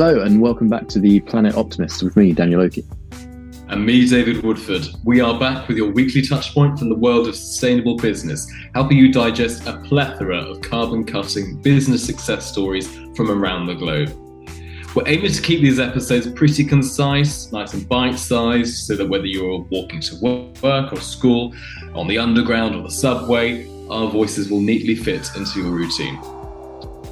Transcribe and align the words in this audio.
Hello, 0.00 0.22
and 0.22 0.40
welcome 0.40 0.68
back 0.68 0.86
to 0.90 1.00
the 1.00 1.18
Planet 1.18 1.56
Optimist 1.56 2.04
with 2.04 2.16
me, 2.16 2.32
Daniel 2.32 2.60
Oakey. 2.60 2.84
And 3.66 3.84
me, 3.84 4.08
David 4.08 4.44
Woodford. 4.44 4.86
We 5.02 5.20
are 5.20 5.36
back 5.40 5.66
with 5.66 5.76
your 5.76 5.90
weekly 5.90 6.22
touchpoint 6.22 6.78
from 6.78 6.88
the 6.88 6.94
world 6.94 7.26
of 7.26 7.34
sustainable 7.34 7.96
business, 7.96 8.48
helping 8.76 8.96
you 8.96 9.12
digest 9.12 9.66
a 9.66 9.78
plethora 9.78 10.38
of 10.38 10.60
carbon 10.60 11.02
cutting 11.02 11.60
business 11.62 12.06
success 12.06 12.46
stories 12.46 12.88
from 13.16 13.28
around 13.28 13.66
the 13.66 13.74
globe. 13.74 14.16
We're 14.94 15.08
aiming 15.08 15.32
to 15.32 15.42
keep 15.42 15.62
these 15.62 15.80
episodes 15.80 16.30
pretty 16.30 16.62
concise, 16.62 17.50
nice 17.50 17.74
and 17.74 17.88
bite 17.88 18.20
sized, 18.20 18.86
so 18.86 18.94
that 18.94 19.08
whether 19.08 19.26
you're 19.26 19.66
walking 19.68 20.00
to 20.02 20.52
work 20.62 20.92
or 20.92 21.00
school, 21.00 21.52
on 21.96 22.06
the 22.06 22.18
underground 22.18 22.76
or 22.76 22.84
the 22.84 22.90
subway, 22.92 23.68
our 23.90 24.08
voices 24.08 24.48
will 24.48 24.60
neatly 24.60 24.94
fit 24.94 25.28
into 25.34 25.60
your 25.60 25.72
routine. 25.72 26.20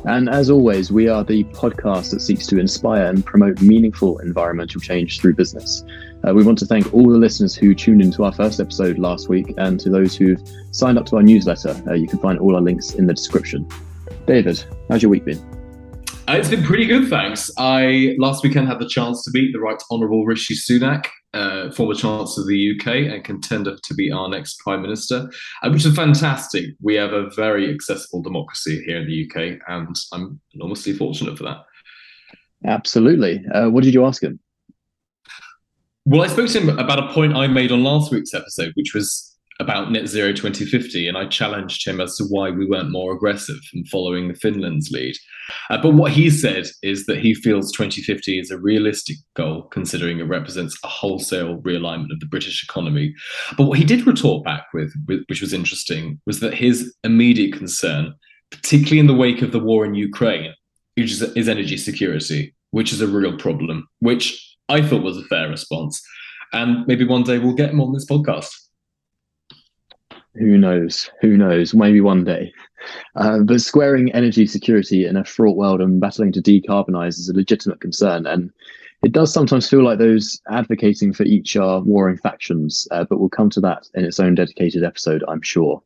And 0.07 0.29
as 0.29 0.51
always, 0.51 0.93
we 0.93 1.09
are 1.09 1.25
the 1.25 1.43
podcast 1.45 2.13
that 2.13 2.21
seeks 2.21 2.47
to 2.47 2.61
inspire 2.61 3.07
and 3.07 3.27
promote 3.27 3.61
meaningful 3.61 4.19
environmental 4.21 4.81
change 4.81 5.21
through 5.21 5.35
business. 5.35 5.83
Uh, 6.25 6.33
we 6.33 6.45
want 6.45 6.59
to 6.59 6.65
thank 6.65 6.95
all 6.95 7.11
the 7.11 7.19
listeners 7.19 7.57
who 7.57 7.75
tuned 7.75 8.01
into 8.01 8.23
our 8.23 8.31
first 8.31 8.61
episode 8.61 9.01
last 9.01 9.29
week 9.29 9.53
and 9.59 9.81
to 9.81 9.91
those 9.91 10.15
who've 10.15 10.41
signed 10.71 10.97
up 10.97 11.07
to 11.07 11.17
our 11.17 11.25
newsletter. 11.25 11.75
Uh, 11.89 11.95
you 11.95 12.07
can 12.07 12.21
find 12.21 12.39
all 12.39 12.55
our 12.55 12.63
links 12.63 12.95
in 12.95 13.09
the 13.09 13.15
description. 13.15 13.69
David, 14.29 14.65
how's 14.89 15.03
your 15.03 15.11
week 15.11 15.25
been? 15.25 15.39
Uh, 16.29 16.35
it's 16.35 16.51
been 16.51 16.63
pretty 16.63 16.87
good, 16.87 17.09
thanks. 17.09 17.51
I 17.59 18.15
last 18.21 18.45
weekend 18.45 18.69
had 18.69 18.79
the 18.79 18.89
chance 18.89 19.25
to 19.25 19.33
meet 19.35 19.53
the 19.53 19.59
Right 19.59 19.83
Honourable 19.91 20.25
Rishi 20.25 20.55
Sunak 20.55 21.07
uh, 21.37 21.71
former 21.71 21.95
Chancellor 21.95 22.43
of 22.43 22.49
the 22.49 22.73
UK 22.75 23.13
and 23.13 23.23
contender 23.25 23.77
to 23.83 23.95
be 23.95 24.11
our 24.11 24.29
next 24.29 24.59
Prime 24.61 24.83
Minister, 24.83 25.31
uh, 25.63 25.71
which 25.71 25.85
is 25.85 25.95
fantastic. 25.95 26.65
We 26.81 26.95
have 26.95 27.13
a 27.13 27.31
very 27.31 27.73
accessible 27.73 28.23
democracy 28.23 28.83
here 28.87 28.99
in 28.99 29.07
the 29.07 29.27
UK, 29.27 29.59
and 29.69 29.95
I'm 30.13 30.41
enormously 30.55 30.95
fortunate 30.95 31.37
for 31.37 31.45
that. 31.45 31.59
Absolutely. 32.65 33.45
Uh, 33.53 33.69
what 33.69 33.85
did 33.85 33.95
you 33.95 34.05
ask 34.05 34.23
him? 34.23 34.41
Well, 36.07 36.23
I 36.23 36.29
spoke 36.29 36.49
to 36.51 36.61
him 36.61 36.79
about 36.79 36.99
a 36.99 37.13
point 37.13 37.35
I 37.35 37.47
made 37.49 37.73
on 37.73 37.83
last 37.83 38.13
week's 38.13 38.33
episode, 38.33 38.73
which 38.75 38.95
was 38.95 39.36
about 39.59 39.91
net 39.91 40.07
zero 40.07 40.33
2050 40.33 41.09
and 41.09 41.17
i 41.17 41.27
challenged 41.27 41.87
him 41.87 42.01
as 42.01 42.17
to 42.17 42.25
why 42.25 42.51
we 42.51 42.67
weren't 42.67 42.91
more 42.91 43.15
aggressive 43.15 43.59
in 43.73 43.85
following 43.87 44.35
finland's 44.35 44.91
lead. 44.91 45.15
Uh, 45.71 45.81
but 45.81 45.95
what 45.95 46.13
he 46.13 46.29
said 46.29 46.67
is 46.83 47.07
that 47.07 47.19
he 47.19 47.35
feels 47.35 47.73
2050 47.73 48.39
is 48.39 48.51
a 48.51 48.59
realistic 48.59 49.17
goal 49.35 49.63
considering 49.71 50.19
it 50.19 50.25
represents 50.25 50.77
a 50.85 50.89
wholesale 50.89 51.59
realignment 51.63 52.13
of 52.13 52.21
the 52.21 52.27
british 52.27 52.63
economy. 52.63 53.15
But 53.57 53.67
what 53.67 53.79
he 53.79 53.85
did 53.85 54.07
retort 54.07 54.45
back 54.45 54.67
with 54.75 54.93
which 55.29 55.41
was 55.41 55.53
interesting 55.53 56.21
was 56.27 56.41
that 56.41 56.55
his 56.55 56.95
immediate 57.05 57.57
concern 57.57 58.15
particularly 58.51 59.01
in 59.01 59.07
the 59.07 59.15
wake 59.15 59.43
of 59.43 59.53
the 59.53 59.59
war 59.59 59.85
in 59.85 59.95
ukraine 59.95 60.53
is, 60.97 61.23
is 61.23 61.49
energy 61.49 61.77
security 61.77 62.55
which 62.71 62.93
is 62.93 63.01
a 63.01 63.07
real 63.07 63.37
problem 63.37 63.89
which 64.01 64.57
i 64.69 64.83
thought 64.83 65.03
was 65.03 65.17
a 65.17 65.25
fair 65.25 65.49
response. 65.49 66.03
And 66.53 66.87
maybe 66.87 67.05
one 67.05 67.25
day 67.25 67.39
we'll 67.39 67.55
get 67.55 67.71
him 67.71 67.81
on 67.81 67.93
this 67.93 68.07
podcast 68.07 68.51
who 70.39 70.59
knows? 70.59 71.11
Who 71.21 71.37
knows? 71.37 71.75
Maybe 71.75 72.01
one 72.01 72.25
day. 72.25 72.53
Uh, 73.17 73.41
but 73.41 73.61
squaring 73.61 74.13
energy 74.13 74.47
security 74.47 75.07
in 75.07 75.17
a 75.17 75.25
fraught 75.25 75.57
world 75.57 75.81
and 75.81 76.01
battling 76.01 76.33
to 76.33 76.43
decarbonize 76.43 77.19
is 77.19 77.29
a 77.29 77.35
legitimate 77.35 77.81
concern. 77.81 78.27
And 78.27 78.51
it 79.03 79.13
does 79.13 79.33
sometimes 79.33 79.69
feel 79.69 79.85
like 79.85 79.99
those 79.99 80.41
advocating 80.51 81.13
for 81.13 81.25
each 81.25 81.57
are 81.57 81.81
warring 81.81 82.19
factions, 82.19 82.89
uh, 82.91 83.05
but 83.09 83.19
we'll 83.19 83.29
come 83.29 83.51
to 83.51 83.61
that 83.61 83.89
in 83.95 84.05
its 84.05 84.21
own 84.21 84.35
dedicated 84.35 84.85
episode, 84.85 85.23
I'm 85.29 85.43
sure. 85.43 85.83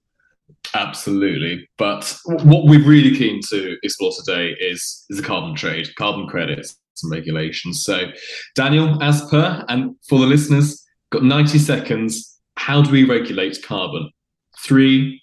Absolutely. 0.75 1.69
But 1.79 2.17
what 2.27 2.67
we're 2.67 2.87
really 2.87 3.17
keen 3.17 3.41
to 3.51 3.77
explore 3.83 4.13
today 4.13 4.57
is, 4.61 5.05
is 5.11 5.19
the 5.19 5.23
carbon 5.23 5.55
trade, 5.55 5.95
carbon 5.97 6.27
credits, 6.27 6.77
and 7.03 7.11
regulations. 7.11 7.83
So, 7.85 8.11
Daniel, 8.55 9.03
as 9.03 9.23
per, 9.31 9.65
and 9.69 9.97
for 10.09 10.19
the 10.19 10.27
listeners, 10.27 10.85
got 11.11 11.25
90 11.25 11.59
seconds. 11.59 12.39
How 12.57 12.83
do 12.83 12.91
we 12.91 13.05
regulate 13.05 13.63
carbon? 13.63 14.11
Three, 14.65 15.23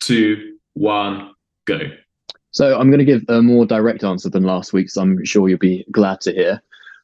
two, 0.00 0.56
one, 0.74 1.32
go. 1.66 1.78
So 2.50 2.78
I'm 2.78 2.88
going 2.88 2.98
to 2.98 3.04
give 3.04 3.22
a 3.28 3.42
more 3.42 3.66
direct 3.66 4.02
answer 4.02 4.30
than 4.30 4.44
last 4.44 4.72
week's. 4.72 4.96
I'm 4.96 5.24
sure 5.24 5.48
you'll 5.48 5.58
be 5.58 5.84
glad 5.90 6.20
to 6.22 6.32
hear. 6.32 6.62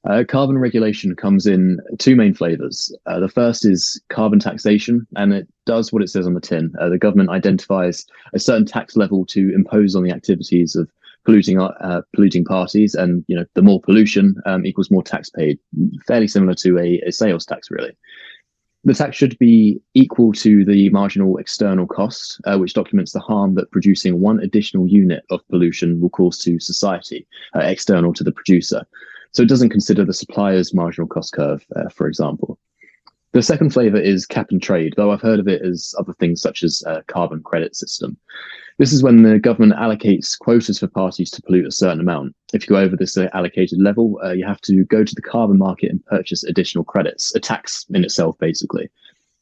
Uh, 0.08 0.24
carbon 0.26 0.58
regulation 0.58 1.14
comes 1.14 1.46
in 1.46 1.78
two 1.98 2.16
main 2.16 2.34
flavors. 2.34 2.94
Uh, 3.06 3.20
the 3.20 3.28
first 3.28 3.64
is 3.64 4.00
carbon 4.08 4.40
taxation, 4.40 5.06
and 5.16 5.32
it 5.32 5.46
does 5.64 5.92
what 5.92 6.02
it 6.02 6.08
says 6.08 6.26
on 6.26 6.34
the 6.34 6.40
tin. 6.40 6.72
Uh, 6.80 6.88
the 6.88 6.98
government 6.98 7.30
identifies 7.30 8.04
a 8.32 8.38
certain 8.38 8.66
tax 8.66 8.96
level 8.96 9.24
to 9.26 9.54
impose 9.54 9.94
on 9.94 10.02
the 10.02 10.10
activities 10.10 10.74
of 10.74 10.90
polluting 11.24 11.60
uh, 11.60 12.02
polluting 12.14 12.44
parties, 12.44 12.94
and 12.96 13.24
you 13.28 13.36
know 13.36 13.44
the 13.54 13.62
more 13.62 13.80
pollution 13.80 14.34
um, 14.44 14.66
equals 14.66 14.90
more 14.90 15.04
tax 15.04 15.30
paid. 15.30 15.58
Fairly 16.08 16.26
similar 16.26 16.54
to 16.54 16.78
a, 16.78 17.00
a 17.06 17.12
sales 17.12 17.46
tax, 17.46 17.70
really. 17.70 17.92
The 18.84 18.94
tax 18.94 19.16
should 19.16 19.38
be 19.38 19.80
equal 19.94 20.32
to 20.32 20.64
the 20.64 20.90
marginal 20.90 21.38
external 21.38 21.86
cost, 21.86 22.40
uh, 22.44 22.58
which 22.58 22.74
documents 22.74 23.12
the 23.12 23.20
harm 23.20 23.54
that 23.54 23.70
producing 23.70 24.20
one 24.20 24.40
additional 24.40 24.88
unit 24.88 25.24
of 25.30 25.46
pollution 25.48 26.00
will 26.00 26.10
cause 26.10 26.38
to 26.38 26.58
society, 26.58 27.26
uh, 27.54 27.60
external 27.60 28.12
to 28.14 28.24
the 28.24 28.32
producer. 28.32 28.84
So 29.30 29.42
it 29.42 29.48
doesn't 29.48 29.70
consider 29.70 30.04
the 30.04 30.12
supplier's 30.12 30.74
marginal 30.74 31.06
cost 31.06 31.32
curve, 31.32 31.64
uh, 31.76 31.88
for 31.90 32.08
example. 32.08 32.58
The 33.32 33.42
second 33.42 33.70
flavor 33.70 33.98
is 33.98 34.26
cap 34.26 34.48
and 34.50 34.60
trade, 34.60 34.94
though 34.96 35.10
I've 35.10 35.22
heard 35.22 35.40
of 35.40 35.48
it 35.48 35.62
as 35.62 35.94
other 35.98 36.12
things 36.12 36.42
such 36.42 36.62
as 36.62 36.82
a 36.86 37.02
carbon 37.06 37.42
credit 37.42 37.74
system. 37.74 38.16
This 38.78 38.92
is 38.92 39.02
when 39.02 39.22
the 39.22 39.38
government 39.38 39.78
allocates 39.78 40.38
quotas 40.38 40.78
for 40.78 40.88
parties 40.88 41.30
to 41.32 41.42
pollute 41.42 41.66
a 41.66 41.72
certain 41.72 42.00
amount. 42.00 42.34
If 42.52 42.62
you 42.62 42.68
go 42.68 42.80
over 42.80 42.96
this 42.96 43.16
uh, 43.16 43.28
allocated 43.34 43.80
level, 43.80 44.18
uh, 44.24 44.32
you 44.32 44.46
have 44.46 44.60
to 44.62 44.84
go 44.84 45.04
to 45.04 45.14
the 45.14 45.22
carbon 45.22 45.58
market 45.58 45.90
and 45.90 46.04
purchase 46.06 46.42
additional 46.44 46.84
credits, 46.84 47.34
a 47.34 47.40
tax 47.40 47.84
in 47.90 48.04
itself, 48.04 48.38
basically. 48.38 48.88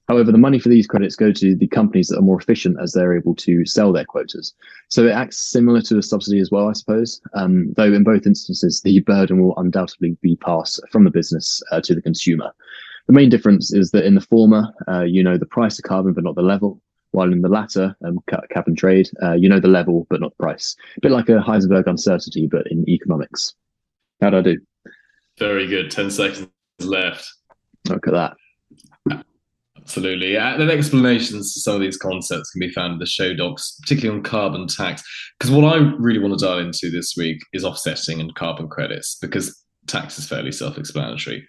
However, 0.09 0.33
the 0.33 0.39
money 0.39 0.59
for 0.59 0.71
these 0.71 0.89
credits 0.89 1.15
go 1.15 1.31
to 1.31 1.55
the 1.55 1.69
companies 1.69 2.09
that 2.09 2.19
are 2.19 2.23
more 2.23 2.41
efficient 2.41 2.79
as 2.83 2.93
they're 2.93 3.17
able 3.17 3.37
to 3.37 3.65
sell 3.65 3.93
their 3.93 4.05
quotas. 4.05 4.53
So 4.89 5.07
it 5.07 5.13
acts 5.13 5.39
similar 5.39 5.81
to 5.83 5.99
a 5.99 6.03
subsidy 6.03 6.41
as 6.41 6.51
well, 6.51 6.69
I 6.69 6.73
suppose. 6.73 7.21
Um, 7.35 7.73
though 7.77 7.93
in 7.93 8.03
both 8.03 8.27
instances, 8.27 8.81
the 8.81 8.99
burden 9.03 9.41
will 9.41 9.57
undoubtedly 9.57 10.17
be 10.21 10.35
passed 10.35 10.81
from 10.91 11.05
the 11.05 11.11
business 11.11 11.63
uh, 11.71 11.81
to 11.83 11.95
the 11.95 12.03
consumer. 12.03 12.51
The 13.07 13.13
main 13.13 13.29
difference 13.29 13.73
is 13.73 13.93
that 13.93 14.05
in 14.05 14.17
the 14.17 14.21
former, 14.21 14.75
uh, 14.89 15.03
you 15.03 15.23
know 15.23 15.39
the 15.39 15.47
price 15.47 15.79
of 15.79 15.85
carbon, 15.85 16.13
but 16.13 16.25
not 16.25 16.35
the 16.35 16.43
level 16.43 16.83
while 17.13 17.33
in 17.33 17.43
the 17.43 17.49
latter, 17.49 17.97
um, 18.05 18.19
cap 18.29 18.67
and 18.67 18.79
trade, 18.79 19.09
uh, 19.23 19.33
you 19.33 19.49
know 19.49 19.61
the 19.61 19.69
level 19.69 20.07
but 20.11 20.21
not 20.21 20.33
the 20.37 20.43
price. 20.43 20.77
A 20.97 21.01
bit 21.01 21.11
like 21.13 21.29
a 21.29 21.39
Heisenberg 21.41 21.87
uncertainty, 21.87 22.47
but 22.47 22.67
in 22.71 22.89
economics. 22.89 23.55
How'd 24.21 24.35
I 24.35 24.43
do? 24.43 24.59
Very 25.39 25.67
good. 25.67 25.91
10 25.91 26.11
seconds 26.11 26.49
left. 26.81 27.27
Look 27.89 28.07
at 28.07 28.13
that. 28.13 28.37
Absolutely. 29.77 30.37
And 30.37 30.61
then 30.61 30.71
explanations 30.71 31.55
to 31.55 31.61
some 31.61 31.75
of 31.75 31.81
these 31.81 31.97
concepts 31.97 32.51
can 32.51 32.61
be 32.61 32.71
found 32.71 32.93
in 32.93 32.99
the 32.99 33.07
show 33.07 33.35
docs, 33.35 33.79
particularly 33.81 34.19
on 34.19 34.23
carbon 34.23 34.67
tax. 34.67 35.03
Because 35.39 35.51
what 35.51 35.65
I 35.65 35.79
really 35.99 36.21
want 36.21 36.39
to 36.39 36.45
dive 36.45 36.65
into 36.65 36.91
this 36.91 37.15
week 37.17 37.41
is 37.53 37.65
offsetting 37.65 38.21
and 38.21 38.35
carbon 38.35 38.69
credits, 38.69 39.17
because 39.21 39.65
tax 39.87 40.19
is 40.19 40.29
fairly 40.29 40.53
self 40.53 40.79
explanatory. 40.79 41.47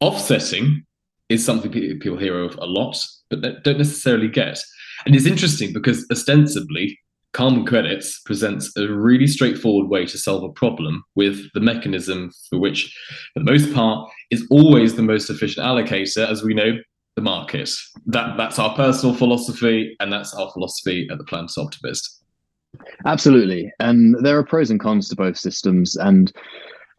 Offsetting 0.00 0.84
is 1.28 1.44
something 1.44 1.70
people 1.70 2.16
hear 2.16 2.40
of 2.40 2.56
a 2.56 2.66
lot, 2.66 2.96
but 3.30 3.62
don't 3.62 3.78
necessarily 3.78 4.28
get. 4.28 4.58
And 5.04 5.14
it's 5.14 5.26
interesting 5.26 5.72
because 5.72 6.06
ostensibly, 6.10 6.98
carbon 7.32 7.66
credits 7.66 8.20
presents 8.20 8.74
a 8.78 8.88
really 8.88 9.26
straightforward 9.26 9.90
way 9.90 10.06
to 10.06 10.16
solve 10.16 10.42
a 10.42 10.52
problem 10.52 11.04
with 11.16 11.52
the 11.52 11.60
mechanism 11.60 12.32
for 12.48 12.58
which, 12.58 12.96
for 13.34 13.40
the 13.40 13.50
most 13.50 13.74
part, 13.74 14.08
is 14.30 14.46
always 14.50 14.94
the 14.94 15.02
most 15.02 15.28
efficient 15.28 15.66
allocator, 15.66 16.26
as 16.26 16.42
we 16.42 16.54
know, 16.54 16.78
the 17.14 17.22
market. 17.22 17.70
That 18.06 18.36
that's 18.36 18.58
our 18.58 18.74
personal 18.74 19.14
philosophy, 19.14 19.96
and 20.00 20.12
that's 20.12 20.32
our 20.34 20.50
philosophy 20.52 21.08
at 21.10 21.18
the 21.18 21.24
Planet 21.24 21.50
Optimist. 21.58 22.22
Absolutely, 23.04 23.70
and 23.80 24.16
there 24.24 24.38
are 24.38 24.44
pros 24.44 24.70
and 24.70 24.80
cons 24.80 25.08
to 25.10 25.16
both 25.16 25.36
systems. 25.36 25.96
And 25.96 26.32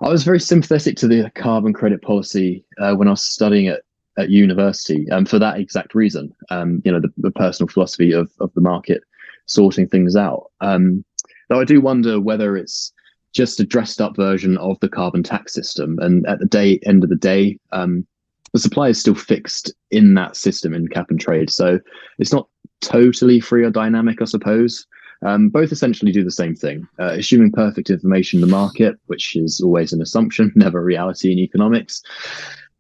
I 0.02 0.10
was 0.10 0.24
very 0.24 0.40
sympathetic 0.40 0.98
to 0.98 1.08
the 1.08 1.32
carbon 1.34 1.74
credit 1.74 2.04
policy 2.04 2.64
uh, 2.80 2.94
when 2.94 3.08
I 3.08 3.12
was 3.12 3.24
studying 3.24 3.66
it 3.66 3.84
at 4.18 4.30
university 4.30 5.10
um, 5.12 5.26
for 5.26 5.40
that 5.40 5.60
exact 5.60 5.96
reason. 5.96 6.34
Um, 6.50 6.82
you 6.84 6.92
know, 6.92 7.00
the, 7.00 7.12
the, 7.18 7.32
personal 7.32 7.68
philosophy 7.68 8.12
of, 8.12 8.32
of 8.40 8.52
the 8.54 8.62
market 8.62 9.04
sorting 9.46 9.88
things 9.88 10.16
out. 10.16 10.52
Um, 10.62 11.06
though 11.50 11.60
I 11.60 11.66
do 11.66 11.80
wonder 11.80 12.20
whether 12.20 12.58
it's 12.58 12.92
just 13.34 13.60
a 13.60 13.66
dressed 13.66 14.02
up 14.02 14.16
version 14.16 14.58
of 14.58 14.80
the 14.80 14.90
carbon 14.90 15.24
tax 15.24 15.54
system. 15.54 16.00
And 16.00 16.26
at 16.28 16.40
the 16.40 16.46
day 16.46 16.80
end 16.86 17.04
of 17.04 17.10
the 17.10 17.16
day, 17.16 17.60
um, 17.72 18.06
the 18.54 18.60
supply 18.60 18.90
is 18.90 19.00
still 19.00 19.16
fixed 19.16 19.72
in 19.92 20.16
that 20.16 20.36
system 20.36 20.74
in 20.74 20.88
cap 20.88 21.10
and 21.10 21.20
trade. 21.20 21.50
So 21.50 21.80
it's 22.18 22.34
not 22.34 22.48
totally 22.82 23.40
free 23.40 23.64
or 23.64 23.70
dynamic, 23.70 24.22
I 24.22 24.26
suppose. 24.26 24.88
Um, 25.26 25.50
both 25.50 25.72
essentially 25.72 26.12
do 26.12 26.24
the 26.24 26.32
same 26.32 26.56
thing, 26.56 26.88
uh, 27.00 27.14
assuming 27.14 27.52
perfect 27.52 27.90
information 27.90 28.38
in 28.38 28.42
the 28.42 28.56
market, 28.56 28.96
which 29.08 29.36
is 29.36 29.62
always 29.62 29.92
an 29.92 30.02
assumption, 30.02 30.52
never 30.56 30.80
a 30.80 30.84
reality 30.84 31.32
in 31.32 31.40
economics. 31.40 32.02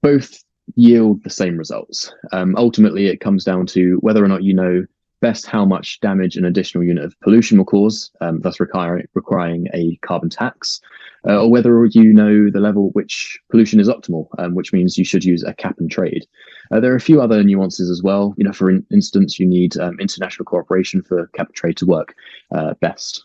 Both 0.02 0.44
yield 0.76 1.24
the 1.24 1.30
same 1.30 1.58
results. 1.58 2.14
Um, 2.32 2.56
ultimately, 2.58 3.08
it 3.08 3.20
comes 3.20 3.44
down 3.44 3.66
to 3.68 3.98
whether 4.02 4.24
or 4.24 4.28
not 4.28 4.44
you 4.44 4.54
know 4.54 4.86
best 5.20 5.48
how 5.48 5.66
much 5.66 6.00
damage 6.00 6.38
an 6.38 6.46
additional 6.46 6.84
unit 6.84 7.04
of 7.04 7.20
pollution 7.22 7.58
will 7.58 7.66
cause, 7.66 8.12
um, 8.22 8.40
thus 8.42 8.60
requiring, 8.60 9.08
requiring 9.14 9.68
a 9.74 9.98
carbon 10.04 10.30
tax, 10.30 10.80
uh, 11.28 11.42
or 11.42 11.50
whether 11.50 11.86
you 11.86 12.14
know 12.14 12.50
the 12.52 12.60
level 12.60 12.90
which 12.92 13.40
pollution 13.50 13.80
is 13.80 13.90
optimal, 13.90 14.28
um, 14.38 14.54
which 14.54 14.74
means 14.74 14.98
you 14.98 15.06
should 15.06 15.24
use 15.24 15.44
a 15.44 15.54
cap 15.54 15.76
and 15.80 15.90
trade. 15.90 16.26
Uh, 16.72 16.80
there 16.80 16.92
are 16.92 16.98
a 16.98 17.02
few 17.02 17.22
other 17.22 17.44
nuances 17.44 17.90
as 17.90 18.04
well. 18.04 18.34
You 18.38 18.46
know, 18.46 18.54
for 18.54 18.70
in- 18.70 18.86
instance, 18.92 19.40
you 19.40 19.48
need 19.48 19.78
um, 19.78 20.00
international 20.00 20.46
cooperation 20.46 21.02
for 21.02 21.28
cap 21.28 21.48
and 21.48 21.56
trade 21.56 21.78
to 21.78 21.86
work 21.86 22.16
uh, 22.52 22.76
best. 22.76 23.24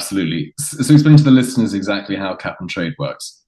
Absolutely. 0.00 0.52
So, 0.58 0.92
explain 0.92 1.16
to 1.16 1.22
the 1.24 1.30
listeners 1.30 1.72
exactly 1.72 2.16
how 2.16 2.34
cap 2.34 2.58
and 2.60 2.68
trade 2.68 2.92
works. 2.98 3.42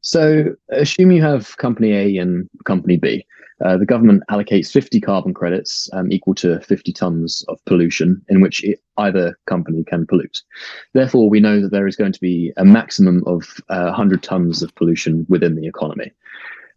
So, 0.00 0.54
assume 0.70 1.10
you 1.10 1.22
have 1.22 1.56
company 1.56 1.92
A 1.92 2.22
and 2.22 2.48
company 2.64 2.96
B. 2.96 3.26
Uh, 3.64 3.76
the 3.76 3.86
government 3.86 4.22
allocates 4.30 4.70
50 4.70 5.00
carbon 5.00 5.34
credits 5.34 5.90
um, 5.92 6.12
equal 6.12 6.34
to 6.36 6.60
50 6.60 6.92
tons 6.92 7.44
of 7.48 7.58
pollution 7.64 8.22
in 8.28 8.40
which 8.40 8.62
it, 8.62 8.80
either 8.98 9.36
company 9.46 9.82
can 9.82 10.06
pollute. 10.06 10.42
Therefore, 10.94 11.28
we 11.28 11.40
know 11.40 11.60
that 11.60 11.72
there 11.72 11.88
is 11.88 11.96
going 11.96 12.12
to 12.12 12.20
be 12.20 12.52
a 12.56 12.64
maximum 12.64 13.24
of 13.26 13.60
uh, 13.68 13.86
100 13.86 14.22
tons 14.22 14.62
of 14.62 14.74
pollution 14.76 15.26
within 15.28 15.56
the 15.56 15.66
economy 15.66 16.12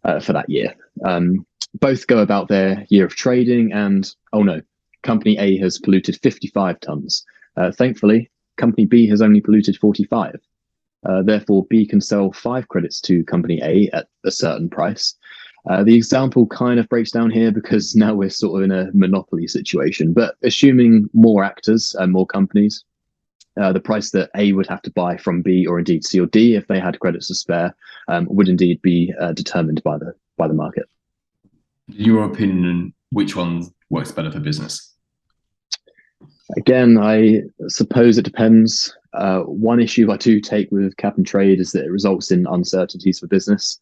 uh, 0.04 0.18
for 0.18 0.32
that 0.32 0.50
year. 0.50 0.74
Um, 1.04 1.46
both 1.74 2.06
go 2.08 2.18
about 2.18 2.48
their 2.48 2.84
year 2.88 3.06
of 3.06 3.14
trading, 3.14 3.72
and 3.72 4.12
oh 4.32 4.42
no, 4.42 4.60
company 5.02 5.38
A 5.38 5.56
has 5.58 5.78
polluted 5.78 6.18
55 6.20 6.80
tons. 6.80 7.24
Uh, 7.56 7.70
thankfully, 7.70 8.30
company 8.56 8.86
B 8.86 9.06
has 9.08 9.22
only 9.22 9.40
polluted 9.40 9.76
45. 9.76 10.40
Uh, 11.04 11.22
therefore, 11.22 11.66
B 11.68 11.86
can 11.86 12.00
sell 12.00 12.32
five 12.32 12.68
credits 12.68 13.00
to 13.02 13.24
company 13.24 13.60
A 13.62 13.90
at 13.92 14.08
a 14.24 14.30
certain 14.30 14.70
price. 14.70 15.14
Uh, 15.68 15.84
the 15.84 15.94
example 15.94 16.46
kind 16.46 16.80
of 16.80 16.88
breaks 16.88 17.10
down 17.10 17.30
here 17.30 17.52
because 17.52 17.94
now 17.96 18.14
we're 18.14 18.30
sort 18.30 18.60
of 18.60 18.64
in 18.64 18.72
a 18.72 18.90
monopoly 18.94 19.46
situation. 19.46 20.12
But 20.12 20.36
assuming 20.42 21.08
more 21.12 21.44
actors 21.44 21.94
and 21.98 22.12
more 22.12 22.26
companies, 22.26 22.84
uh, 23.60 23.72
the 23.72 23.80
price 23.80 24.10
that 24.12 24.30
A 24.36 24.52
would 24.52 24.66
have 24.68 24.82
to 24.82 24.90
buy 24.92 25.16
from 25.16 25.42
B 25.42 25.66
or 25.66 25.78
indeed 25.78 26.04
C 26.04 26.18
or 26.20 26.26
D 26.26 26.54
if 26.54 26.66
they 26.68 26.80
had 26.80 27.00
credits 27.00 27.28
to 27.28 27.34
spare 27.34 27.74
um, 28.08 28.26
would 28.30 28.48
indeed 28.48 28.80
be 28.82 29.12
uh, 29.20 29.32
determined 29.32 29.82
by 29.82 29.98
the 29.98 30.14
by 30.38 30.48
the 30.48 30.54
market. 30.54 30.88
In 31.88 32.04
your 32.04 32.24
opinion, 32.24 32.94
which 33.10 33.36
one 33.36 33.66
works 33.90 34.10
better 34.10 34.32
for 34.32 34.40
business? 34.40 34.94
Again, 36.56 36.98
I 36.98 37.42
suppose 37.68 38.16
it 38.16 38.24
depends. 38.24 38.96
Uh, 39.14 39.40
one 39.40 39.80
issue 39.80 40.10
I 40.10 40.16
do 40.16 40.40
take 40.40 40.70
with 40.70 40.96
cap 40.96 41.16
and 41.16 41.26
trade 41.26 41.60
is 41.60 41.72
that 41.72 41.84
it 41.84 41.90
results 41.90 42.30
in 42.30 42.46
uncertainties 42.46 43.18
for 43.18 43.26
business. 43.26 43.78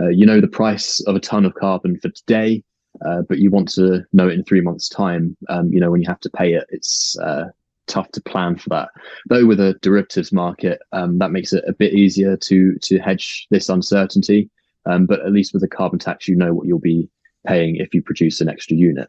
Uh, 0.00 0.08
you 0.08 0.26
know 0.26 0.40
the 0.40 0.48
price 0.48 1.00
of 1.06 1.16
a 1.16 1.20
ton 1.20 1.44
of 1.44 1.54
carbon 1.54 1.98
for 1.98 2.10
today, 2.10 2.62
uh, 3.06 3.22
but 3.28 3.38
you 3.38 3.50
want 3.50 3.68
to 3.68 4.04
know 4.12 4.28
it 4.28 4.34
in 4.34 4.44
three 4.44 4.60
months' 4.60 4.88
time. 4.88 5.36
Um, 5.48 5.72
you 5.72 5.80
know 5.80 5.90
when 5.90 6.02
you 6.02 6.08
have 6.08 6.20
to 6.20 6.30
pay 6.30 6.54
it, 6.54 6.66
it's 6.70 7.18
uh, 7.18 7.46
tough 7.86 8.10
to 8.12 8.20
plan 8.20 8.56
for 8.56 8.68
that. 8.70 8.90
Though 9.28 9.46
with 9.46 9.60
a 9.60 9.74
derivatives 9.80 10.32
market, 10.32 10.80
um, 10.92 11.18
that 11.18 11.30
makes 11.30 11.52
it 11.52 11.64
a 11.66 11.72
bit 11.72 11.94
easier 11.94 12.36
to 12.36 12.76
to 12.76 12.98
hedge 12.98 13.46
this 13.50 13.68
uncertainty. 13.68 14.50
Um, 14.84 15.06
but 15.06 15.20
at 15.20 15.32
least 15.32 15.52
with 15.52 15.64
a 15.64 15.68
carbon 15.68 15.98
tax, 15.98 16.28
you 16.28 16.36
know 16.36 16.54
what 16.54 16.66
you'll 16.66 16.78
be 16.78 17.08
paying 17.46 17.76
if 17.76 17.94
you 17.94 18.02
produce 18.02 18.40
an 18.40 18.48
extra 18.48 18.76
unit. 18.76 19.08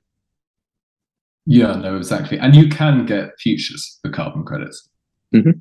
Yeah, 1.46 1.76
no, 1.76 1.96
exactly. 1.96 2.38
And 2.40 2.56
you 2.56 2.68
can 2.68 3.06
get 3.06 3.40
futures 3.40 4.00
for 4.02 4.12
carbon 4.12 4.44
credits. 4.44 4.90
Mm-hmm. 5.34 5.60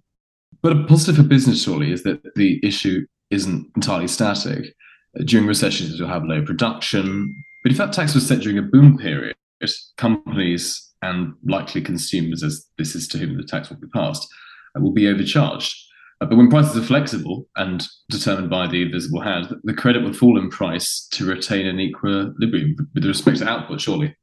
But 0.63 0.73
a 0.73 0.85
positive 0.85 1.17
for 1.17 1.23
business, 1.23 1.63
surely, 1.63 1.93
is 1.93 2.03
that 2.05 2.35
the 2.35 2.61
issue 2.63 3.07
isn't 3.31 3.71
entirely 3.77 4.09
static. 4.09 4.75
During 5.25 5.47
recessions, 5.47 5.99
you'll 5.99 6.09
have 6.09 6.25
low 6.25 6.45
production. 6.45 7.35
But 7.63 7.73
if 7.73 7.79
that 7.79 7.93
tax 7.93 8.15
was 8.15 8.27
set 8.27 8.41
during 8.41 8.59
a 8.59 8.63
boom 8.63 8.99
period, 8.99 9.37
companies 9.97 10.83
and 11.03 11.35
likely 11.45 11.83
consumers, 11.83 12.43
as 12.43 12.67
this 12.79 12.95
is 12.95 13.09
to 13.09 13.19
whom 13.19 13.37
the 13.37 13.45
tax 13.45 13.71
will 13.71 13.77
be 13.77 13.89
passed, 13.89 14.27
uh, 14.77 14.81
will 14.81 14.93
be 14.93 15.09
overcharged. 15.09 15.75
Uh, 16.21 16.27
but 16.27 16.37
when 16.37 16.49
prices 16.49 16.77
are 16.77 16.87
flexible 16.87 17.47
and 17.57 17.87
determined 18.09 18.51
by 18.51 18.67
the 18.67 18.83
invisible 18.83 19.21
hand, 19.21 19.55
the 19.65 19.75
credit 19.75 20.03
will 20.03 20.13
fall 20.13 20.39
in 20.39 20.49
price 20.49 21.07
to 21.13 21.27
retain 21.27 21.67
an 21.67 21.79
equilibrium 21.79 22.75
with 22.95 23.05
respect 23.05 23.39
to 23.39 23.49
output, 23.49 23.81
surely. 23.81 24.17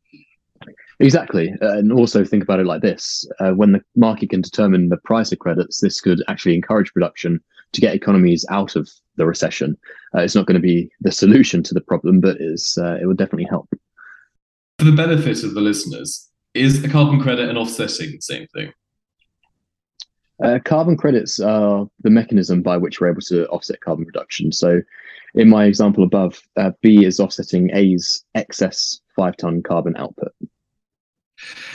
Exactly. 0.99 1.53
Uh, 1.61 1.77
and 1.77 1.91
also 1.91 2.23
think 2.23 2.43
about 2.43 2.59
it 2.59 2.65
like 2.65 2.81
this 2.81 3.25
uh, 3.39 3.51
when 3.51 3.73
the 3.73 3.81
market 3.95 4.29
can 4.29 4.41
determine 4.41 4.89
the 4.89 4.97
price 4.97 5.31
of 5.31 5.39
credits, 5.39 5.81
this 5.81 5.99
could 5.99 6.23
actually 6.27 6.55
encourage 6.55 6.93
production 6.93 7.39
to 7.73 7.81
get 7.81 7.95
economies 7.95 8.45
out 8.49 8.75
of 8.75 8.89
the 9.15 9.25
recession. 9.25 9.77
Uh, 10.15 10.21
it's 10.21 10.35
not 10.35 10.45
going 10.45 10.55
to 10.55 10.61
be 10.61 10.89
the 11.01 11.11
solution 11.11 11.63
to 11.63 11.73
the 11.73 11.81
problem, 11.81 12.21
but 12.21 12.37
is, 12.39 12.77
uh, 12.81 12.97
it 13.01 13.07
would 13.07 13.17
definitely 13.17 13.47
help. 13.49 13.67
For 14.77 14.85
the 14.85 14.91
benefit 14.91 15.43
of 15.43 15.53
the 15.53 15.61
listeners, 15.61 16.29
is 16.53 16.83
a 16.83 16.89
carbon 16.89 17.19
credit 17.19 17.49
and 17.49 17.57
offsetting 17.57 18.11
the 18.11 18.21
same 18.21 18.47
thing? 18.47 18.71
Uh, 20.43 20.59
carbon 20.63 20.97
credits 20.97 21.39
are 21.39 21.87
the 22.01 22.09
mechanism 22.09 22.61
by 22.61 22.77
which 22.77 22.99
we're 22.99 23.09
able 23.09 23.21
to 23.21 23.47
offset 23.47 23.79
carbon 23.81 24.05
production. 24.05 24.51
So, 24.51 24.81
in 25.35 25.49
my 25.49 25.65
example 25.65 26.03
above, 26.03 26.41
uh, 26.57 26.71
B 26.81 27.05
is 27.05 27.19
offsetting 27.19 27.71
A's 27.73 28.23
excess 28.35 28.99
five 29.15 29.37
ton 29.37 29.63
carbon 29.63 29.95
output. 29.97 30.31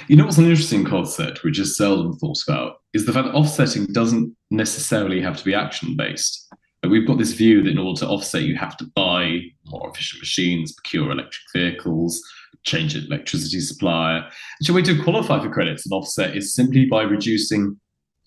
You 0.08 0.16
know 0.16 0.24
what's 0.24 0.38
an 0.38 0.44
interesting 0.44 0.84
concept, 0.84 1.44
which 1.44 1.58
is 1.58 1.76
seldom 1.76 2.14
thought 2.14 2.42
about, 2.46 2.80
is 2.94 3.06
the 3.06 3.12
fact 3.12 3.26
that 3.26 3.34
offsetting 3.34 3.86
doesn't 3.86 4.34
necessarily 4.50 5.20
have 5.20 5.36
to 5.36 5.44
be 5.44 5.54
action 5.54 5.96
based. 5.96 6.46
We've 6.82 7.06
got 7.06 7.18
this 7.18 7.32
view 7.32 7.62
that 7.62 7.70
in 7.70 7.78
order 7.78 8.00
to 8.00 8.08
offset, 8.08 8.42
you 8.42 8.56
have 8.56 8.76
to 8.78 8.86
buy 8.94 9.40
more 9.66 9.90
efficient 9.90 10.20
machines, 10.22 10.72
procure 10.72 11.10
electric 11.10 11.42
vehicles, 11.52 12.22
change 12.64 12.94
electricity 12.96 13.60
supplier. 13.60 14.28
So, 14.62 14.72
a 14.72 14.76
way 14.76 14.82
to 14.82 15.02
qualify 15.02 15.42
for 15.42 15.50
credits 15.50 15.84
and 15.84 15.92
offset 15.92 16.36
is 16.36 16.54
simply 16.54 16.86
by 16.86 17.02
reducing 17.02 17.78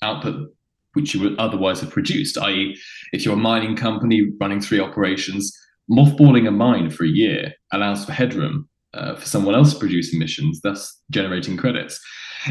output 0.02 0.50
which 0.94 1.14
you 1.14 1.22
would 1.22 1.40
otherwise 1.40 1.80
have 1.80 1.90
produced, 1.90 2.38
i.e., 2.38 2.78
if 3.14 3.24
you're 3.24 3.36
a 3.36 3.38
mining 3.38 3.78
company 3.78 4.30
running 4.42 4.60
three 4.60 4.80
operations, 4.80 5.58
mothballing 5.90 6.48
a 6.48 6.52
mine 6.52 6.90
for 6.90 7.06
a 7.06 7.10
year 7.10 7.54
allows 7.72 8.04
for 8.04 8.12
headroom 8.12 8.68
uh, 8.94 9.16
for 9.16 9.26
someone 9.26 9.56
else 9.56 9.74
to 9.74 9.80
produce 9.80 10.14
emissions, 10.14 10.62
thus 10.62 11.02
generating 11.10 11.58
credits. 11.58 12.00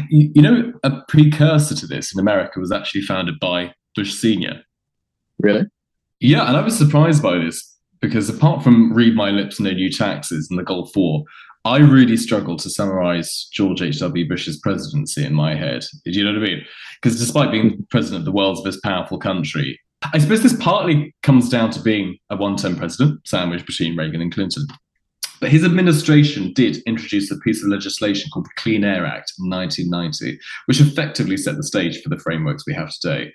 You, 0.09 0.31
you, 0.35 0.41
know, 0.41 0.73
a 0.83 1.01
precursor 1.07 1.75
to 1.75 1.87
this 1.87 2.13
in 2.13 2.19
America 2.19 2.59
was 2.59 2.71
actually 2.71 3.01
founded 3.01 3.35
by 3.39 3.73
Bush 3.95 4.13
Sr. 4.13 4.61
Really? 5.39 5.65
Yeah, 6.19 6.47
and 6.47 6.55
I 6.55 6.61
was 6.61 6.77
surprised 6.77 7.21
by 7.21 7.37
this 7.37 7.77
because 7.99 8.29
apart 8.29 8.63
from 8.63 8.93
read 8.93 9.15
my 9.15 9.29
lips, 9.29 9.59
no 9.59 9.71
new 9.71 9.91
taxes 9.91 10.47
and 10.49 10.57
the 10.57 10.63
Gulf 10.63 10.91
War, 10.95 11.23
I 11.63 11.77
really 11.77 12.17
struggle 12.17 12.57
to 12.57 12.69
summarize 12.69 13.47
George 13.53 13.81
H.W. 13.81 14.27
Bush's 14.27 14.59
presidency 14.59 15.23
in 15.23 15.35
my 15.35 15.55
head. 15.55 15.85
Do 16.05 16.11
you 16.11 16.23
know 16.23 16.31
what 16.31 16.47
I 16.47 16.51
mean? 16.51 16.65
Because 17.01 17.19
despite 17.19 17.51
being 17.51 17.85
president 17.91 18.21
of 18.21 18.25
the 18.25 18.31
world's 18.31 18.65
most 18.65 18.81
powerful 18.81 19.19
country, 19.19 19.79
I 20.13 20.17
suppose 20.17 20.41
this 20.41 20.55
partly 20.59 21.13
comes 21.21 21.49
down 21.49 21.69
to 21.71 21.81
being 21.81 22.17
a 22.31 22.35
one 22.35 22.55
term 22.55 22.75
president, 22.75 23.27
sandwiched 23.27 23.67
between 23.67 23.95
Reagan 23.95 24.21
and 24.21 24.33
Clinton. 24.33 24.65
But 25.41 25.49
his 25.49 25.65
administration 25.65 26.53
did 26.53 26.77
introduce 26.85 27.31
a 27.31 27.39
piece 27.39 27.63
of 27.63 27.69
legislation 27.69 28.29
called 28.31 28.45
the 28.45 28.61
Clean 28.61 28.83
Air 28.83 29.05
Act 29.05 29.33
in 29.39 29.49
1990, 29.49 30.39
which 30.67 30.79
effectively 30.79 31.35
set 31.35 31.57
the 31.57 31.63
stage 31.63 32.01
for 32.01 32.09
the 32.09 32.19
frameworks 32.19 32.63
we 32.65 32.75
have 32.75 32.91
today. 32.91 33.33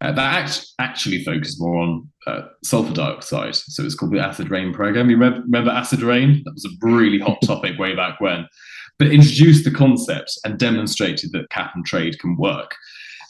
Uh, 0.00 0.12
that 0.12 0.34
act 0.34 0.66
actually 0.78 1.24
focused 1.24 1.60
more 1.60 1.76
on 1.76 2.08
uh, 2.26 2.42
sulfur 2.62 2.92
dioxide. 2.92 3.56
So 3.56 3.82
it's 3.82 3.94
called 3.94 4.12
the 4.12 4.20
Acid 4.20 4.50
Rain 4.50 4.72
Program. 4.72 5.10
You 5.10 5.16
remember, 5.16 5.40
remember 5.40 5.70
Acid 5.70 6.02
Rain? 6.02 6.42
That 6.44 6.52
was 6.52 6.66
a 6.66 6.86
really 6.86 7.18
hot 7.18 7.38
topic 7.42 7.78
way 7.78 7.96
back 7.96 8.20
when. 8.20 8.46
But 8.98 9.08
introduced 9.08 9.64
the 9.64 9.72
concept 9.72 10.38
and 10.44 10.58
demonstrated 10.58 11.32
that 11.32 11.50
cap 11.50 11.72
and 11.74 11.84
trade 11.84 12.18
can 12.20 12.36
work. 12.36 12.76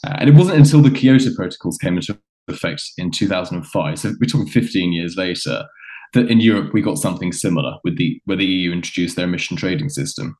Uh, 0.05 0.17
and 0.19 0.29
it 0.29 0.35
wasn't 0.35 0.57
until 0.57 0.81
the 0.81 0.91
Kyoto 0.91 1.33
Protocols 1.35 1.77
came 1.77 1.95
into 1.95 2.19
effect 2.47 2.83
in 2.97 3.11
2005, 3.11 3.99
so 3.99 4.13
we're 4.19 4.27
talking 4.27 4.47
15 4.47 4.91
years 4.91 5.15
later, 5.15 5.65
that 6.13 6.29
in 6.29 6.39
Europe 6.39 6.73
we 6.73 6.81
got 6.81 6.97
something 6.97 7.31
similar 7.31 7.77
with 7.83 7.97
the 7.97 8.21
where 8.25 8.37
the 8.37 8.45
EU 8.45 8.71
introduced 8.71 9.15
their 9.15 9.25
emission 9.25 9.57
trading 9.57 9.89
system. 9.89 10.37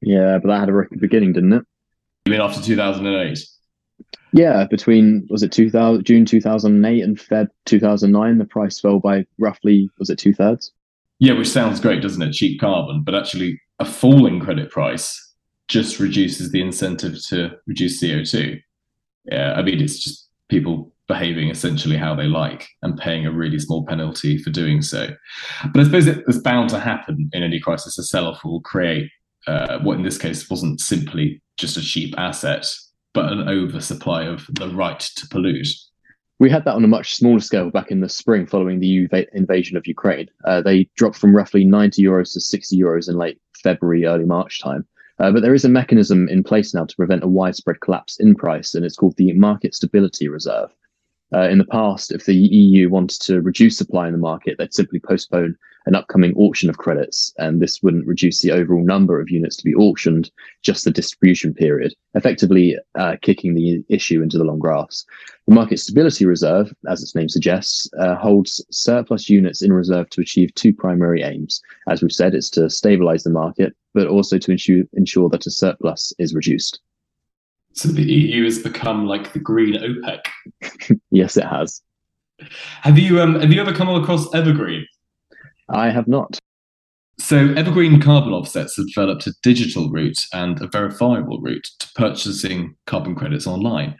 Yeah, 0.00 0.38
but 0.38 0.48
that 0.48 0.60
had 0.60 0.68
a 0.68 0.72
rocky 0.72 0.96
beginning, 0.96 1.32
didn't 1.32 1.52
it? 1.52 1.64
You 2.26 2.32
mean 2.32 2.40
after 2.40 2.62
2008? 2.62 3.38
Yeah, 4.32 4.66
between 4.70 5.26
was 5.28 5.42
it 5.42 5.52
2000 5.52 6.04
June 6.04 6.24
2008 6.24 7.02
and 7.02 7.18
Feb 7.18 7.48
2009, 7.66 8.38
the 8.38 8.44
price 8.44 8.80
fell 8.80 9.00
by 9.00 9.26
roughly 9.38 9.90
was 9.98 10.10
it 10.10 10.18
two 10.18 10.32
thirds? 10.32 10.72
Yeah, 11.18 11.34
which 11.34 11.48
sounds 11.48 11.80
great, 11.80 12.00
doesn't 12.00 12.22
it? 12.22 12.32
Cheap 12.32 12.60
carbon, 12.60 13.02
but 13.02 13.14
actually 13.14 13.60
a 13.78 13.84
falling 13.84 14.40
credit 14.40 14.70
price 14.70 15.34
just 15.68 16.00
reduces 16.00 16.50
the 16.50 16.62
incentive 16.62 17.22
to 17.28 17.50
reduce 17.66 18.02
CO2. 18.02 18.60
Yeah, 19.26 19.54
I 19.54 19.62
mean 19.62 19.80
it's 19.80 20.02
just 20.02 20.28
people 20.48 20.92
behaving 21.10 21.50
essentially 21.50 21.96
how 21.96 22.14
they 22.14 22.26
like 22.26 22.68
and 22.82 22.96
paying 22.96 23.26
a 23.26 23.32
really 23.32 23.58
small 23.58 23.84
penalty 23.84 24.38
for 24.38 24.50
doing 24.50 24.80
so. 24.80 25.08
But 25.72 25.80
I 25.80 25.84
suppose 25.84 26.06
it, 26.06 26.22
it's 26.28 26.38
bound 26.38 26.70
to 26.70 26.78
happen 26.78 27.28
in 27.32 27.42
any 27.42 27.58
crisis. 27.58 27.98
A 27.98 28.04
sell-off 28.04 28.44
will 28.44 28.60
create 28.60 29.10
uh, 29.48 29.80
what 29.80 29.96
in 29.96 30.04
this 30.04 30.18
case 30.18 30.48
wasn't 30.48 30.78
simply 30.78 31.42
just 31.58 31.76
a 31.76 31.82
cheap 31.82 32.14
asset, 32.16 32.72
but 33.12 33.32
an 33.32 33.48
oversupply 33.48 34.22
of 34.22 34.46
the 34.52 34.68
right 34.68 35.00
to 35.00 35.26
pollute. 35.26 35.66
We 36.38 36.48
had 36.48 36.64
that 36.64 36.76
on 36.76 36.84
a 36.84 36.88
much 36.88 37.16
smaller 37.16 37.40
scale 37.40 37.70
back 37.70 37.90
in 37.90 38.00
the 38.00 38.08
spring 38.08 38.46
following 38.46 38.78
the 38.78 39.08
invasion 39.32 39.76
of 39.76 39.88
Ukraine. 39.88 40.28
Uh, 40.44 40.62
they 40.62 40.88
dropped 40.96 41.18
from 41.18 41.34
roughly 41.34 41.64
90 41.64 42.02
euros 42.04 42.32
to 42.34 42.40
60 42.40 42.80
euros 42.80 43.08
in 43.08 43.16
late 43.16 43.40
February, 43.64 44.06
early 44.06 44.24
March 44.24 44.62
time. 44.62 44.86
Uh, 45.18 45.32
but 45.32 45.42
there 45.42 45.54
is 45.54 45.64
a 45.64 45.68
mechanism 45.68 46.28
in 46.28 46.44
place 46.44 46.72
now 46.72 46.84
to 46.84 46.96
prevent 46.96 47.24
a 47.24 47.28
widespread 47.28 47.80
collapse 47.80 48.18
in 48.20 48.36
price, 48.36 48.74
and 48.74 48.86
it's 48.86 48.96
called 48.96 49.16
the 49.16 49.32
Market 49.32 49.74
Stability 49.74 50.28
Reserve. 50.28 50.72
Uh, 51.32 51.48
in 51.48 51.58
the 51.58 51.64
past, 51.64 52.10
if 52.10 52.26
the 52.26 52.34
EU 52.34 52.88
wanted 52.88 53.20
to 53.20 53.40
reduce 53.40 53.78
supply 53.78 54.06
in 54.06 54.12
the 54.12 54.18
market, 54.18 54.58
they'd 54.58 54.74
simply 54.74 54.98
postpone 54.98 55.56
an 55.86 55.94
upcoming 55.94 56.34
auction 56.36 56.68
of 56.68 56.78
credits, 56.78 57.32
and 57.38 57.60
this 57.60 57.82
wouldn't 57.82 58.06
reduce 58.06 58.40
the 58.40 58.50
overall 58.50 58.84
number 58.84 59.20
of 59.20 59.30
units 59.30 59.56
to 59.56 59.64
be 59.64 59.74
auctioned, 59.74 60.30
just 60.62 60.84
the 60.84 60.90
distribution 60.90 61.54
period, 61.54 61.94
effectively 62.14 62.76
uh, 62.96 63.16
kicking 63.22 63.54
the 63.54 63.82
issue 63.88 64.22
into 64.22 64.38
the 64.38 64.44
long 64.44 64.58
grass. 64.58 65.04
The 65.46 65.54
Market 65.54 65.78
Stability 65.78 66.26
Reserve, 66.26 66.72
as 66.88 67.02
its 67.02 67.14
name 67.14 67.28
suggests, 67.28 67.88
uh, 67.98 68.16
holds 68.16 68.64
surplus 68.70 69.28
units 69.28 69.62
in 69.62 69.72
reserve 69.72 70.10
to 70.10 70.20
achieve 70.20 70.54
two 70.54 70.72
primary 70.72 71.22
aims. 71.22 71.60
As 71.88 72.02
we've 72.02 72.12
said, 72.12 72.34
it's 72.34 72.50
to 72.50 72.68
stabilize 72.68 73.22
the 73.22 73.30
market, 73.30 73.74
but 73.94 74.06
also 74.06 74.38
to 74.38 74.50
ensure, 74.50 74.84
ensure 74.92 75.28
that 75.30 75.46
a 75.46 75.50
surplus 75.50 76.12
is 76.18 76.34
reduced. 76.34 76.80
So 77.74 77.88
the 77.88 78.02
EU 78.02 78.44
has 78.44 78.58
become 78.58 79.06
like 79.06 79.32
the 79.32 79.38
green 79.38 79.74
OPEC. 79.74 81.00
yes, 81.10 81.36
it 81.36 81.44
has. 81.44 81.80
Have 82.82 82.98
you 82.98 83.20
um, 83.20 83.40
have 83.40 83.52
you 83.52 83.60
ever 83.60 83.72
come 83.72 83.88
across 83.88 84.32
Evergreen? 84.34 84.86
I 85.68 85.90
have 85.90 86.08
not. 86.08 86.38
So 87.18 87.52
Evergreen 87.54 88.00
carbon 88.00 88.32
offsets 88.32 88.76
have 88.76 88.86
developed 88.86 89.26
a 89.26 89.34
digital 89.42 89.90
route 89.90 90.18
and 90.32 90.60
a 90.62 90.66
verifiable 90.66 91.40
route 91.40 91.66
to 91.80 91.88
purchasing 91.94 92.74
carbon 92.86 93.14
credits 93.14 93.46
online. 93.46 93.94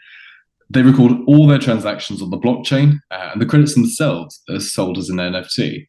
They 0.71 0.83
record 0.83 1.12
all 1.27 1.47
their 1.47 1.59
transactions 1.59 2.23
on 2.23 2.31
the 2.31 2.39
blockchain, 2.39 2.99
uh, 3.11 3.31
and 3.33 3.43
the 3.43 3.47
credits 3.47 3.75
themselves 3.75 4.41
are 4.49 4.61
sold 4.61 4.99
as 4.99 5.11
an 5.11 5.19
NFT. 5.19 5.87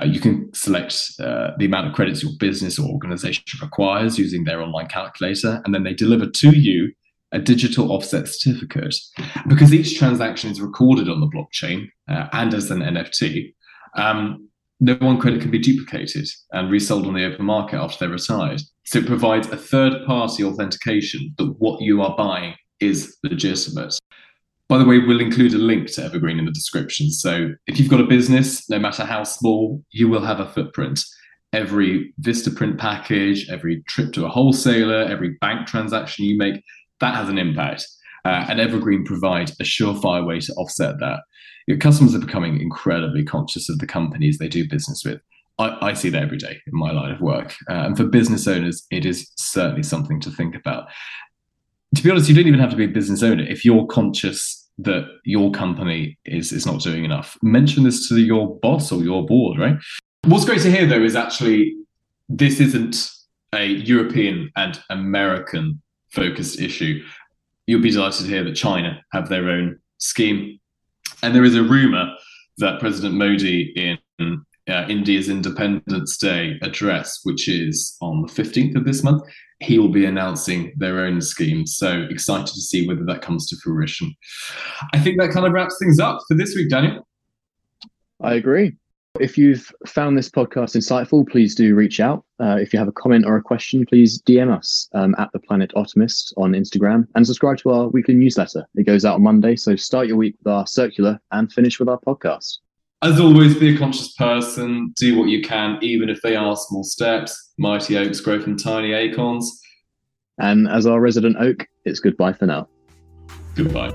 Uh, 0.00 0.06
you 0.06 0.20
can 0.20 0.48
select 0.54 1.10
uh, 1.20 1.50
the 1.58 1.66
amount 1.66 1.88
of 1.88 1.92
credits 1.92 2.22
your 2.22 2.32
business 2.38 2.78
or 2.78 2.88
organization 2.88 3.44
requires 3.60 4.18
using 4.18 4.44
their 4.44 4.62
online 4.62 4.86
calculator, 4.86 5.60
and 5.64 5.74
then 5.74 5.82
they 5.82 5.92
deliver 5.92 6.26
to 6.26 6.56
you 6.56 6.92
a 7.32 7.38
digital 7.38 7.92
offset 7.92 8.28
certificate. 8.28 8.94
Because 9.48 9.72
each 9.72 9.98
transaction 9.98 10.50
is 10.50 10.60
recorded 10.60 11.08
on 11.08 11.20
the 11.20 11.28
blockchain 11.28 11.88
uh, 12.08 12.26
and 12.32 12.54
as 12.54 12.70
an 12.70 12.80
NFT, 12.80 13.54
um, 13.96 14.48
no 14.80 14.94
one 14.94 15.18
credit 15.18 15.42
can 15.42 15.50
be 15.50 15.58
duplicated 15.58 16.26
and 16.52 16.70
resold 16.70 17.06
on 17.06 17.14
the 17.14 17.24
open 17.24 17.44
market 17.44 17.76
after 17.76 17.98
they're 18.00 18.14
retired. 18.14 18.62
So 18.86 18.98
it 18.98 19.06
provides 19.06 19.46
a 19.48 19.56
third 19.56 20.04
party 20.06 20.42
authentication 20.42 21.34
that 21.38 21.54
what 21.58 21.82
you 21.82 22.02
are 22.02 22.16
buying 22.16 22.54
is 22.80 23.16
legitimate. 23.22 23.98
By 24.68 24.78
the 24.78 24.84
way, 24.84 24.98
we'll 24.98 25.20
include 25.20 25.52
a 25.52 25.58
link 25.58 25.88
to 25.92 26.04
Evergreen 26.04 26.38
in 26.38 26.46
the 26.46 26.52
description. 26.52 27.10
So 27.10 27.50
if 27.66 27.78
you've 27.78 27.90
got 27.90 28.00
a 28.00 28.06
business, 28.06 28.68
no 28.70 28.78
matter 28.78 29.04
how 29.04 29.24
small, 29.24 29.82
you 29.90 30.08
will 30.08 30.24
have 30.24 30.40
a 30.40 30.48
footprint. 30.48 31.00
Every 31.52 32.14
Vistaprint 32.22 32.78
package, 32.78 33.50
every 33.50 33.82
trip 33.88 34.12
to 34.12 34.24
a 34.24 34.28
wholesaler, 34.28 35.02
every 35.02 35.30
bank 35.40 35.66
transaction 35.66 36.24
you 36.24 36.38
make, 36.38 36.62
that 37.00 37.14
has 37.14 37.28
an 37.28 37.38
impact. 37.38 37.86
Uh, 38.24 38.46
and 38.48 38.60
Evergreen 38.60 39.04
provide 39.04 39.50
a 39.60 39.64
surefire 39.64 40.26
way 40.26 40.40
to 40.40 40.52
offset 40.54 40.98
that. 41.00 41.20
Your 41.66 41.78
customers 41.78 42.14
are 42.14 42.18
becoming 42.18 42.60
incredibly 42.60 43.24
conscious 43.24 43.68
of 43.68 43.78
the 43.78 43.86
companies 43.86 44.38
they 44.38 44.48
do 44.48 44.68
business 44.68 45.04
with. 45.04 45.20
I, 45.58 45.76
I 45.88 45.94
see 45.94 46.10
that 46.10 46.22
every 46.22 46.38
day 46.38 46.58
in 46.66 46.78
my 46.78 46.90
line 46.90 47.12
of 47.12 47.20
work. 47.20 47.54
Uh, 47.68 47.74
and 47.74 47.96
for 47.96 48.04
business 48.04 48.46
owners, 48.46 48.86
it 48.90 49.06
is 49.06 49.30
certainly 49.36 49.82
something 49.82 50.20
to 50.20 50.30
think 50.30 50.54
about. 50.54 50.88
To 51.94 52.02
be 52.02 52.10
honest, 52.10 52.28
you 52.28 52.34
don't 52.34 52.46
even 52.46 52.60
have 52.60 52.70
to 52.70 52.76
be 52.76 52.84
a 52.84 52.88
business 52.88 53.22
owner. 53.22 53.42
If 53.42 53.64
you're 53.64 53.86
conscious 53.86 54.68
that 54.78 55.06
your 55.24 55.50
company 55.50 56.18
is, 56.24 56.52
is 56.52 56.66
not 56.66 56.80
doing 56.80 57.04
enough, 57.04 57.36
mention 57.42 57.84
this 57.84 58.08
to 58.08 58.18
your 58.18 58.58
boss 58.60 58.92
or 58.92 59.02
your 59.02 59.24
board, 59.26 59.58
right? 59.58 59.76
What's 60.24 60.44
great 60.44 60.60
to 60.62 60.70
hear, 60.70 60.86
though, 60.86 61.02
is 61.02 61.16
actually 61.16 61.74
this 62.28 62.60
isn't 62.60 63.10
a 63.54 63.66
European 63.66 64.50
and 64.56 64.80
American 64.90 65.82
focused 66.12 66.60
issue. 66.60 67.02
You'll 67.66 67.82
be 67.82 67.90
delighted 67.90 68.26
to 68.26 68.30
hear 68.30 68.44
that 68.44 68.56
China 68.56 69.02
have 69.12 69.28
their 69.28 69.48
own 69.48 69.78
scheme. 69.98 70.58
And 71.22 71.34
there 71.34 71.44
is 71.44 71.56
a 71.56 71.62
rumor 71.62 72.14
that 72.58 72.80
President 72.80 73.14
Modi 73.14 73.72
in 73.76 74.44
uh, 74.68 74.86
India's 74.88 75.28
Independence 75.28 76.16
Day 76.16 76.58
address, 76.62 77.20
which 77.24 77.48
is 77.48 77.96
on 78.00 78.22
the 78.22 78.28
15th 78.28 78.76
of 78.76 78.84
this 78.84 79.02
month, 79.02 79.22
he 79.60 79.78
will 79.78 79.90
be 79.90 80.06
announcing 80.06 80.72
their 80.76 81.04
own 81.04 81.20
scheme. 81.20 81.66
So 81.66 82.06
excited 82.10 82.46
to 82.46 82.60
see 82.60 82.86
whether 82.86 83.04
that 83.04 83.22
comes 83.22 83.46
to 83.48 83.56
fruition. 83.56 84.14
I 84.94 84.98
think 84.98 85.18
that 85.20 85.30
kind 85.30 85.46
of 85.46 85.52
wraps 85.52 85.76
things 85.78 85.98
up 85.98 86.20
for 86.26 86.34
this 86.34 86.54
week, 86.54 86.70
Daniel. 86.70 87.06
I 88.22 88.34
agree. 88.34 88.76
If 89.18 89.36
you've 89.36 89.72
found 89.86 90.16
this 90.16 90.30
podcast 90.30 90.76
insightful, 90.76 91.28
please 91.28 91.56
do 91.56 91.74
reach 91.74 91.98
out. 91.98 92.24
Uh, 92.40 92.56
if 92.60 92.72
you 92.72 92.78
have 92.78 92.86
a 92.86 92.92
comment 92.92 93.26
or 93.26 93.36
a 93.36 93.42
question, 93.42 93.84
please 93.84 94.22
DM 94.22 94.56
us 94.56 94.88
um, 94.94 95.16
at 95.18 95.32
the 95.32 95.40
Planet 95.40 95.72
Optimist 95.74 96.32
on 96.36 96.52
Instagram 96.52 97.08
and 97.16 97.26
subscribe 97.26 97.58
to 97.58 97.70
our 97.70 97.88
weekly 97.88 98.14
newsletter. 98.14 98.64
It 98.76 98.86
goes 98.86 99.04
out 99.04 99.16
on 99.16 99.22
Monday, 99.22 99.56
so 99.56 99.74
start 99.74 100.06
your 100.06 100.16
week 100.16 100.36
with 100.38 100.52
our 100.52 100.66
circular 100.66 101.18
and 101.32 101.52
finish 101.52 101.80
with 101.80 101.88
our 101.88 101.98
podcast. 101.98 102.58
As 103.02 103.18
always, 103.18 103.56
be 103.56 103.74
a 103.74 103.78
conscious 103.78 104.12
person. 104.12 104.92
Do 104.96 105.18
what 105.18 105.28
you 105.28 105.42
can, 105.42 105.78
even 105.82 106.08
if 106.08 106.20
they 106.22 106.36
are 106.36 106.54
small 106.56 106.84
steps. 106.84 107.52
Mighty 107.58 107.96
oaks 107.96 108.20
grow 108.20 108.40
from 108.40 108.56
tiny 108.56 108.92
acorns. 108.92 109.60
And 110.38 110.68
as 110.68 110.86
our 110.86 111.00
resident 111.00 111.36
oak, 111.40 111.66
it's 111.84 111.98
goodbye 111.98 112.34
for 112.34 112.46
now. 112.46 112.68
Goodbye. 113.56 113.90